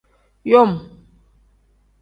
[0.51, 0.71] Yom.